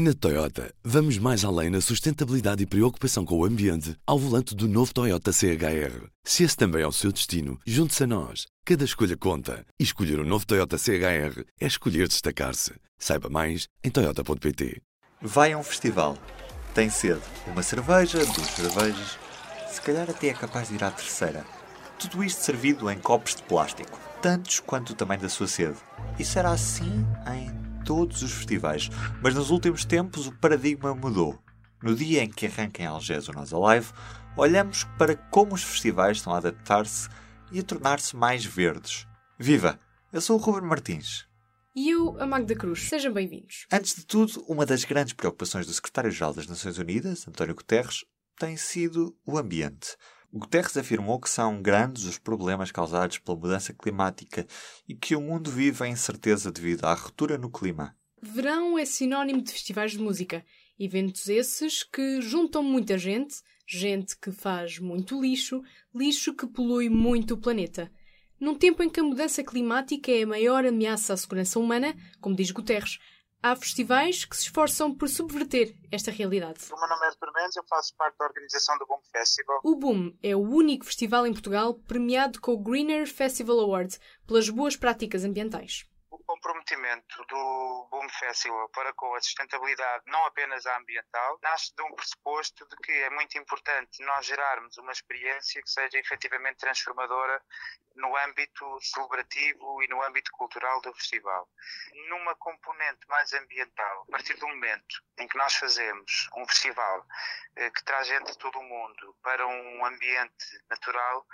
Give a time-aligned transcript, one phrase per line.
[0.00, 4.68] Na Toyota, vamos mais além na sustentabilidade e preocupação com o ambiente ao volante do
[4.68, 6.06] novo Toyota CHR.
[6.22, 8.46] Se esse também é o seu destino, junte-se a nós.
[8.64, 9.66] Cada escolha conta.
[9.76, 12.74] E escolher o um novo Toyota CHR é escolher destacar-se.
[12.96, 14.80] Saiba mais em Toyota.pt.
[15.20, 16.16] Vai a um festival.
[16.72, 17.22] Tem sede.
[17.48, 19.18] Uma cerveja, duas cervejas.
[19.68, 21.44] Se calhar até é capaz de ir à terceira.
[21.98, 23.98] Tudo isto servido em copos de plástico.
[24.22, 25.78] Tantos quanto o tamanho da sua sede.
[26.20, 27.04] E será assim
[27.34, 27.57] em
[27.88, 28.90] todos os festivais,
[29.22, 31.42] mas nos últimos tempos o paradigma mudou.
[31.82, 33.94] No dia em que arranca em Algés o Nós Alive,
[34.36, 37.08] olhamos para como os festivais estão a adaptar-se
[37.50, 39.06] e a tornar-se mais verdes.
[39.38, 39.80] Viva!
[40.12, 41.26] Eu sou o Ruben Martins.
[41.74, 42.90] E eu, a Magda Cruz.
[42.90, 43.66] Sejam bem-vindos.
[43.72, 48.04] Antes de tudo, uma das grandes preocupações do Secretário-Geral das Nações Unidas, António Guterres,
[48.38, 49.96] tem sido o ambiente.
[50.32, 54.46] Guterres afirmou que são grandes os problemas causados pela mudança climática
[54.86, 57.96] e que o mundo vive em incerteza devido à ruptura no clima.
[58.20, 60.44] Verão é sinónimo de festivais de música.
[60.78, 63.36] Eventos esses que juntam muita gente,
[63.66, 65.62] gente que faz muito lixo,
[65.94, 67.90] lixo que polui muito o planeta.
[68.38, 72.36] Num tempo em que a mudança climática é a maior ameaça à segurança humana, como
[72.36, 72.98] diz Guterres,
[73.42, 76.58] Há festivais que se esforçam por subverter esta realidade.
[76.72, 79.60] O meu nome é Mendes, eu faço parte da organização do Boom Festival.
[79.62, 84.50] O Boom é o único festival em Portugal premiado com o Greener Festival Award pelas
[84.50, 85.86] boas práticas ambientais
[86.68, 91.94] comprometimento do Boom Festival para com a sustentabilidade, não apenas a ambiental, nasce de um
[91.94, 97.42] pressuposto de que é muito importante nós gerarmos uma experiência que seja efetivamente transformadora
[97.96, 101.48] no âmbito celebrativo e no âmbito cultural do festival.
[102.10, 107.06] Numa componente mais ambiental, a partir do momento em que nós fazemos um festival
[107.56, 111.26] eh, que traz gente de todo o mundo para um ambiente natural,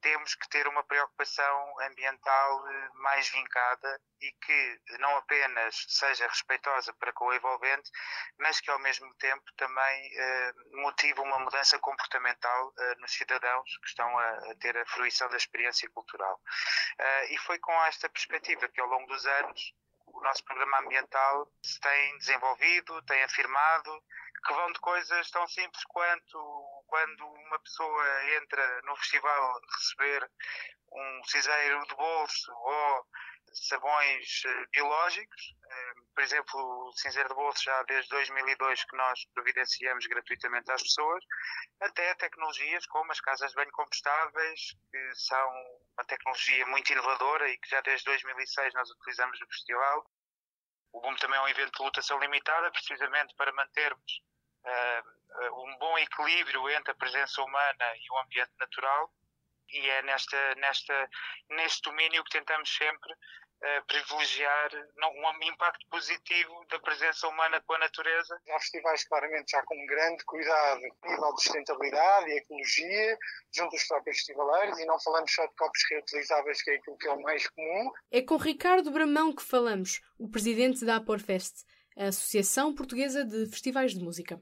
[0.00, 6.92] temos que ter uma preocupação ambiental eh, mais vincada e que não apenas seja respeitosa
[6.94, 7.90] para com o envolvente,
[8.38, 13.88] mas que ao mesmo tempo também eh, motive uma mudança comportamental eh, nos cidadãos que
[13.88, 16.40] estão a, a, ter a fruição da experiência cultural.
[16.98, 19.74] Eh, e foi com esta perspectiva que ao longo dos anos
[20.06, 24.02] o nosso programa ambiental se tem desenvolvido, tem afirmado
[24.46, 30.30] que vão de coisas tão simples quanto quando uma pessoa entra no festival receber
[30.92, 33.06] um cinzeiro de bolso ou
[33.52, 35.54] sabões eh, biológicos.
[35.70, 40.82] Eh, por exemplo, o cinzeiro de bolso já desde 2002 que nós providenciamos gratuitamente às
[40.82, 41.24] pessoas,
[41.80, 44.60] até tecnologias como as casas de banho compostáveis,
[44.90, 45.50] que são
[45.96, 50.06] uma tecnologia muito inovadora e que já desde 2006 nós utilizamos no festival.
[50.92, 54.22] O BUM também é um evento de lotação limitada, precisamente para mantermos
[55.52, 59.12] um bom equilíbrio entre a presença humana e o ambiente natural
[59.70, 61.10] e é nesta, nesta,
[61.50, 67.74] neste domínio que tentamos sempre uh, privilegiar não, um impacto positivo da presença humana com
[67.74, 68.40] a natureza.
[68.50, 73.18] Há festivais claramente já com grande cuidado nível de sustentabilidade e ecologia,
[73.54, 77.08] junto aos próprios festivaleiros, e não falamos só de copos reutilizáveis, que é aquilo que
[77.08, 77.92] é o mais comum.
[78.10, 81.64] É com Ricardo Bramão que falamos, o presidente da Aporfest,
[81.96, 84.40] a Associação Portuguesa de Festivais de Música.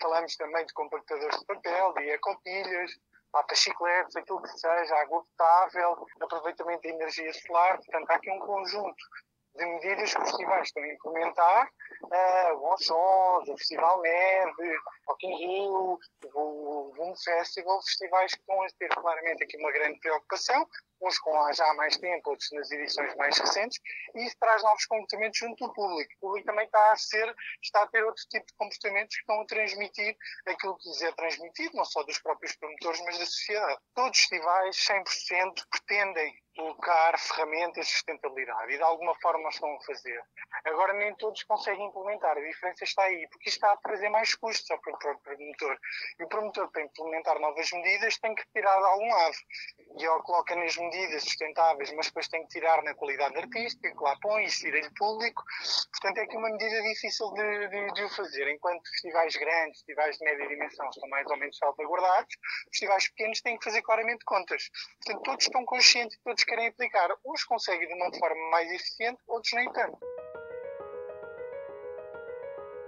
[0.00, 2.92] Falamos também de compactadores de papel, de ecopilhas,
[3.32, 7.76] para chicletes, aquilo que seja, água potável, aproveitamento de energia solar.
[7.76, 9.04] Portanto, há aqui um conjunto
[9.58, 11.70] de medidas que os festivais estão a implementar,
[12.04, 14.76] uh, o Sons, o Festival Neve,
[15.06, 15.98] Rock in Rio,
[16.34, 20.66] o Boom Festival, festivais que estão a ter claramente aqui uma grande preocupação,
[21.00, 23.80] uns com já há mais tempo, outros nas edições mais recentes,
[24.14, 26.12] e isso traz novos comportamentos junto do público.
[26.16, 29.40] O público também está a ser, está a ter outro tipo de comportamentos que estão
[29.40, 30.16] a transmitir
[30.46, 33.80] aquilo que lhes é transmitido, não só dos próprios promotores, mas da sociedade.
[33.94, 39.80] Todos os festivais, 100%, pretendem colocar ferramentas de sustentabilidade e de alguma forma estão a
[39.82, 40.20] fazer.
[40.64, 44.34] Agora nem todos conseguem implementar, a diferença está aí, porque isto está a trazer mais
[44.34, 45.78] custos ao próprio promotor.
[46.18, 49.36] E o promotor, para implementar novas medidas, tem que tirar de algum lado.
[49.98, 54.02] E ele coloca nas medidas sustentáveis, mas depois tem que tirar na qualidade artística, que
[54.02, 55.44] lá põe, e tira-lhe público.
[55.92, 58.48] Portanto, é aqui uma medida difícil de, de, de, o fazer.
[58.48, 62.36] Enquanto festivais grandes, festivais de média dimensão estão mais ou menos salvaguardados,
[62.70, 64.68] festivais pequenos têm que fazer claramente contas.
[65.04, 67.08] Portanto, todos estão conscientes, todos querem aplicar.
[67.24, 69.98] Uns conseguem de uma forma mais eficiente, outros nem tanto.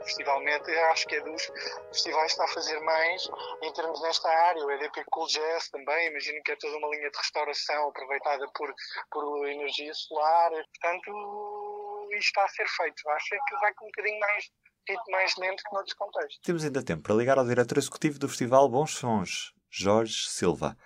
[0.03, 1.53] Festivalmente, acho que é dos
[1.93, 3.29] festivais que está a fazer mais
[3.63, 4.65] em termos nesta área.
[4.65, 8.75] O EDP Cool Jazz também, imagino que é toda uma linha de restauração aproveitada por,
[9.11, 10.51] por energia solar.
[10.51, 13.09] Portanto, isto está a ser feito.
[13.11, 14.51] Acho que vai com um bocadinho mais
[14.89, 16.41] ritmo mais lento que noutros contextos.
[16.43, 20.77] Temos ainda tempo para ligar ao diretor executivo do Festival Bons Sons, Jorge Silva.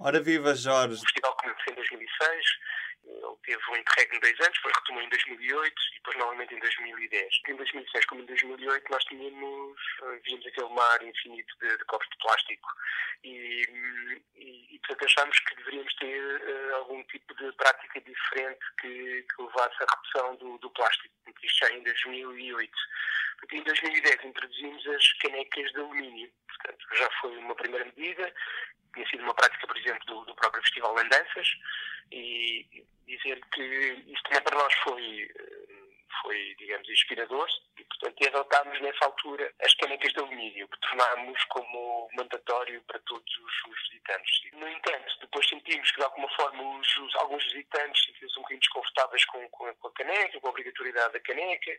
[0.00, 0.94] Ora viva, Jorge!
[0.94, 2.46] O festival começou em 2006,
[3.04, 6.58] ele teve um interregno de dois anos, depois retomou em 2008 e depois novamente em
[6.60, 7.40] 2010.
[7.48, 12.08] Em 2006 como em 2008 nós tínhamos, eh, víamos aquele mar infinito de, de copos
[12.10, 12.68] de plástico
[13.24, 13.62] e,
[14.36, 19.42] e, e portanto achámos que deveríamos ter uh, algum tipo de prática diferente que, que
[19.42, 21.12] levasse à redução do, do plástico,
[21.42, 22.72] isto já em 2008.
[23.52, 28.32] Em 2010 introduzimos as canecas de alumínio, portanto já foi uma primeira medida,
[28.94, 31.48] tinha sido uma prática, por exemplo, do, do próprio Festival de Andanças,
[32.12, 37.48] e dizer que isto também para nós foi, eh, foi digamos, inspirador,
[37.98, 43.38] e portanto adotámos nessa altura as canecas de alumínio, que tornámos como mandatório para todos
[43.38, 44.52] os, os visitantes.
[44.52, 48.60] No entanto, depois sentimos que de alguma forma os, os, alguns visitantes sentiam-se um bocadinho
[48.60, 51.72] desconfortáveis com, com, com, a caneca, com a obrigatoriedade da caneca,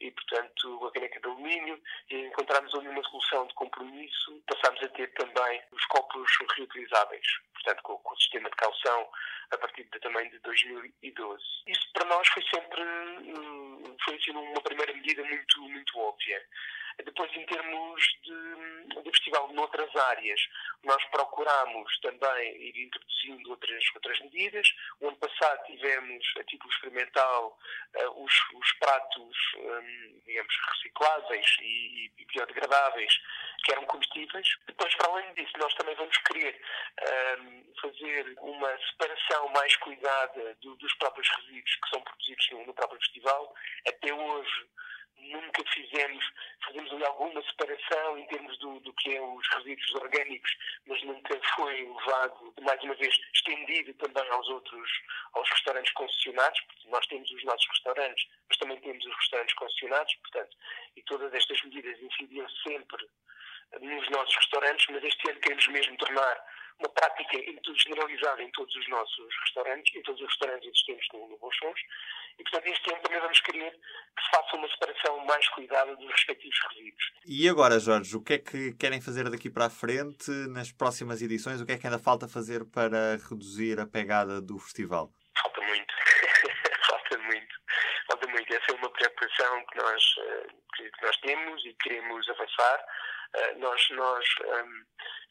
[0.00, 4.88] e portanto a caneca de alumínio, e encontramos ali uma solução de compromisso, passámos a
[4.88, 9.08] ter também os copos reutilizáveis, portanto com, com o sistema de calção
[9.50, 11.42] a partir de, também de 2012.
[11.66, 16.42] Isso para nós foi sempre hum, foi assim, uma primeira medida muito, muito óbvia.
[17.04, 20.40] Depois, em termos de, de festival noutras áreas,
[20.82, 24.68] nós procuramos também ir introduzindo outras, outras medidas.
[25.00, 27.56] O ano passado tivemos, a título experimental,
[27.96, 33.12] uh, os, os pratos, um, digamos, recicláveis e, e, biodegradáveis,
[33.64, 34.48] que eram comestíveis.
[34.66, 36.60] Depois, para além disso, nós também vamos querer
[37.40, 42.74] um, fazer uma separação mais cuidada do, dos próprios resíduos que são produzidos no, no
[42.74, 43.54] próprio festival.
[43.86, 44.68] Até hoje,
[45.20, 46.24] nunca fizemos,
[46.64, 50.50] fazemos ali alguma separação em termos do, do que é os resíduos orgânicos,
[50.86, 54.90] mas nunca foi levado, mais uma vez, estendido também aos outros,
[55.32, 60.14] aos restaurantes concessionados, porque nós temos os nossos restaurantes, mas também temos os restaurantes concessionados,
[60.16, 60.56] portanto,
[60.96, 63.06] e todas estas medidas incidiam sempre
[63.80, 66.44] nos nossos restaurantes, mas este ano queremos mesmo tornar
[66.78, 67.38] uma prática
[67.74, 71.80] generalizada em todos os nossos restaurantes, em todos os restaurantes existentes no, no Bolsons,
[72.38, 76.10] e portanto este ano também vamos querer que se faça uma separação mais cuidada dos
[76.10, 77.04] respectivos resíduos.
[77.26, 81.20] E agora, Jorge, o que é que querem fazer daqui para a frente nas próximas
[81.22, 81.60] edições?
[81.60, 85.12] O que é que ainda falta fazer para reduzir a pegada do festival?
[85.40, 85.94] Falta muito.
[86.88, 87.54] falta muito.
[88.06, 88.54] Falta muito.
[88.54, 90.46] Essa é uma preocupação que nós, eh,
[90.76, 92.84] que nós temos e queremos avançar.
[93.34, 94.84] Eh, nós, nós um,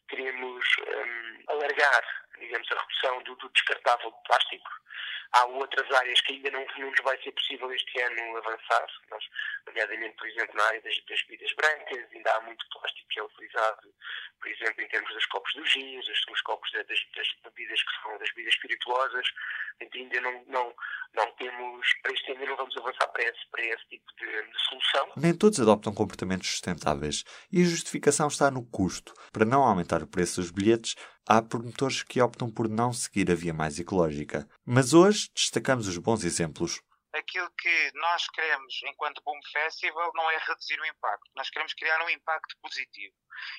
[0.08, 2.02] queremos um, alargar,
[2.38, 4.70] digamos, a redução do, do, descartável de plástico.
[5.32, 8.86] Há outras áreas que ainda não, não nos vai ser possível este ano avançar.
[9.10, 9.24] Nós,
[9.66, 13.22] nomeadamente, por exemplo, na área das, das bebidas brancas, ainda há muito plástico que é
[13.22, 13.94] utilizado,
[14.40, 18.18] por exemplo, em termos dos copos dos gins, dos copos das, das, bebidas que são
[18.18, 19.28] das bebidas espirituosas.
[19.80, 20.74] Ainda não, não,
[21.12, 24.68] não temos, para este ano, não vamos avançar para esse, para esse tipo de, de
[24.68, 25.12] solução.
[25.16, 29.12] Nem todos adoptam comportamentos sustentáveis e a justificação está no custo.
[29.32, 30.94] Para não aumentar o preço dos bilhetes,
[31.28, 34.48] há promotores que optam por não seguir a via mais ecológica.
[34.64, 36.80] Mas hoje destacamos os bons exemplos.
[37.12, 42.04] Aquilo que nós queremos enquanto Boom Festival não é reduzir o impacto, nós queremos criar
[42.04, 43.14] um impacto positivo.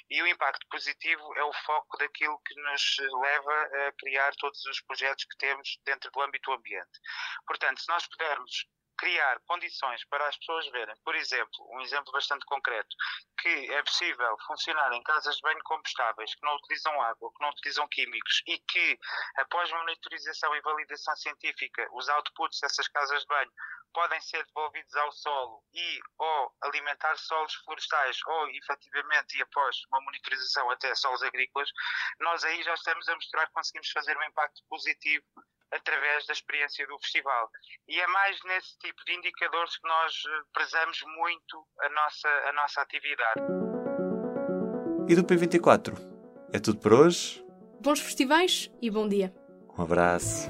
[0.09, 4.81] E o impacto positivo é o foco daquilo que nos leva a criar todos os
[4.81, 6.99] projetos que temos dentro do âmbito ambiente.
[7.47, 8.67] Portanto, se nós pudermos
[8.99, 12.95] criar condições para as pessoas verem, por exemplo, um exemplo bastante concreto,
[13.39, 17.49] que é possível funcionar em casas de banho compostáveis, que não utilizam água, que não
[17.49, 18.99] utilizam químicos e que,
[19.37, 23.51] após monitorização e validação científica, os outputs dessas casas de banho
[23.93, 30.01] podem ser devolvidos ao solo e ou alimentar solos florestais ou efetivamente e após uma
[30.01, 31.69] monitorização até solos agrícolas,
[32.19, 35.25] nós aí já estamos a mostrar que conseguimos fazer um impacto positivo
[35.71, 37.49] através da experiência do festival.
[37.87, 42.53] E é mais nesse tipo de indicadores que nós eh, prezamos muito a nossa, a
[42.53, 43.41] nossa atividade.
[45.07, 45.93] E do P24?
[46.53, 47.43] É tudo por hoje?
[47.81, 49.33] Bons festivais e bom dia.
[49.77, 50.49] Um abraço.